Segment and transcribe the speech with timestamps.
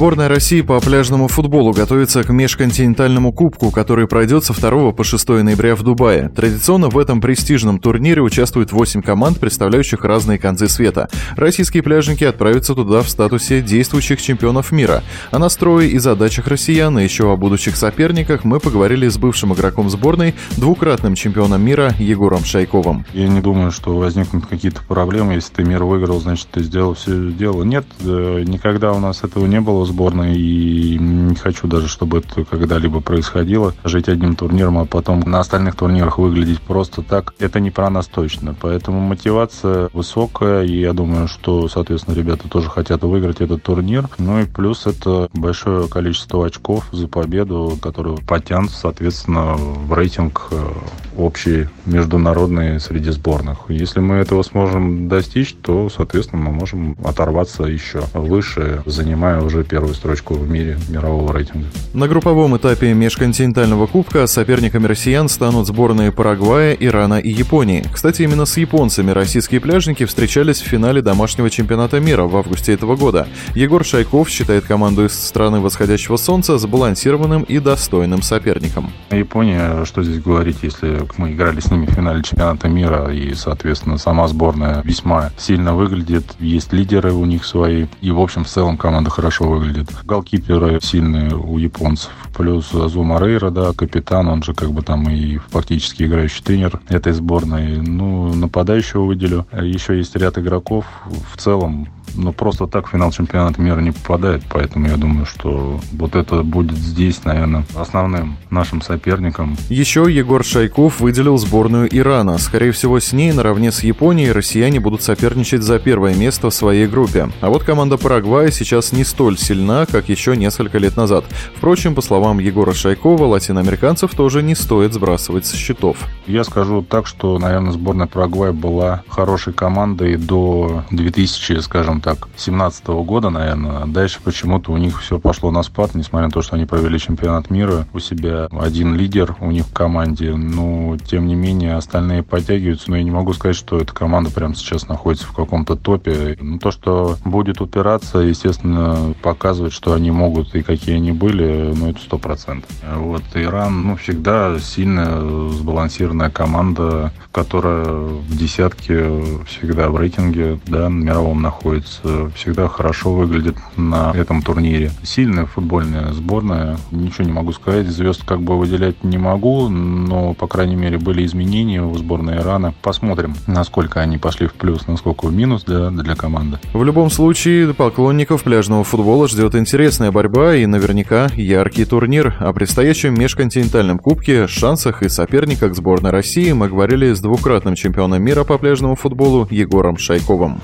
[0.00, 5.28] Сборная России по пляжному футболу готовится к межконтинентальному кубку, который пройдет со 2 по 6
[5.28, 6.30] ноября в Дубае.
[6.30, 11.10] Традиционно в этом престижном турнире участвуют 8 команд, представляющих разные концы света.
[11.36, 15.02] Российские пляжники отправятся туда в статусе действующих чемпионов мира.
[15.32, 19.90] О настрое и задачах россиян, и еще о будущих соперниках мы поговорили с бывшим игроком
[19.90, 23.04] сборной, двукратным чемпионом мира Егором Шайковым.
[23.12, 25.34] Я не думаю, что возникнут какие-то проблемы.
[25.34, 27.64] Если ты мир выиграл, значит, ты сделал все дело.
[27.64, 32.44] Нет, э, никогда у нас этого не было сборной, и не хочу даже, чтобы это
[32.44, 33.74] когда-либо происходило.
[33.84, 38.06] Жить одним турниром, а потом на остальных турнирах выглядеть просто так, это не про нас
[38.06, 38.54] точно.
[38.60, 44.08] Поэтому мотивация высокая, и я думаю, что, соответственно, ребята тоже хотят выиграть этот турнир.
[44.18, 50.72] Ну и плюс это большое количество очков за победу, которые потянут, соответственно, в рейтинг э,
[51.16, 53.58] общий международный среди сборных.
[53.68, 59.94] Если мы этого сможем достичь, то, соответственно, мы можем оторваться еще выше, занимая уже первую
[59.94, 61.66] строчку в мире мирового рейтинга.
[61.94, 67.82] На групповом этапе межконтинентального кубка соперниками россиян станут сборные Парагвая, Ирана и Японии.
[67.90, 72.94] Кстати, именно с японцами российские пляжники встречались в финале домашнего чемпионата мира в августе этого
[72.94, 73.26] года.
[73.54, 78.92] Егор Шайков считает команду из страны восходящего солнца сбалансированным и достойным соперником.
[79.10, 83.96] Япония, что здесь говорить, если мы играли с ними в финале чемпионата мира, и, соответственно,
[83.96, 88.76] сама сборная весьма сильно выглядит, есть лидеры у них свои, и, в общем, в целом
[88.76, 89.69] команда хорошо выглядит.
[90.04, 95.38] Голкиперы сильные у японцев, плюс Зума Рейра, да, капитан, он же как бы там и
[95.38, 97.78] фактически играющий тренер этой сборной.
[97.78, 99.46] Ну, нападающего выделю.
[99.52, 100.84] Еще есть ряд игроков.
[101.32, 105.80] В целом ну, просто так в финал чемпионата мира не попадает, поэтому я думаю, что
[105.92, 109.56] вот это будет здесь, наверное, основным нашим соперником.
[109.68, 112.38] Еще Егор Шайков выделил сборную Ирана.
[112.38, 116.86] Скорее всего, с ней наравне с Японией россияне будут соперничать за первое место в своей
[116.86, 117.28] группе.
[117.40, 121.24] А вот команда Парагвая сейчас не столь сильна, как еще несколько лет назад.
[121.56, 125.98] Впрочем, по словам Егора Шайкова, латиноамериканцев тоже не стоит сбрасывать со счетов.
[126.26, 132.86] Я скажу так, что, наверное, сборная Парагвая была хорошей командой до 2000, скажем так, 2017
[132.88, 133.86] года, наверное.
[133.86, 137.50] Дальше почему-то у них все пошло на спад, несмотря на то, что они провели чемпионат
[137.50, 137.86] мира.
[137.92, 140.34] У себя один лидер у них в команде.
[140.34, 142.90] Но, тем не менее, остальные подтягиваются.
[142.90, 146.36] Но я не могу сказать, что эта команда прямо сейчас находится в каком-то топе.
[146.40, 151.90] Ну, то, что будет упираться, естественно, показывать, что они могут и какие они были, ну,
[151.90, 152.70] это сто процентов.
[152.96, 161.42] Вот Иран, ну, всегда сильная, сбалансированная команда, которая в десятке всегда в рейтинге, да, мировом
[161.42, 161.89] находится
[162.34, 164.92] всегда хорошо выглядит на этом турнире.
[165.02, 170.46] Сильная футбольная сборная, ничего не могу сказать, звезд как бы выделять не могу, но, по
[170.46, 172.74] крайней мере, были изменения у сборной Ирана.
[172.82, 176.58] Посмотрим, насколько они пошли в плюс, насколько в минус для, для команды.
[176.72, 182.34] В любом случае, поклонников пляжного футбола ждет интересная борьба и наверняка яркий турнир.
[182.38, 188.44] О предстоящем межконтинентальном кубке, шансах и соперниках сборной России мы говорили с двукратным чемпионом мира
[188.44, 190.60] по пляжному футболу Егором Шайковым.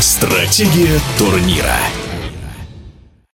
[0.00, 1.97] Стратегия турнира.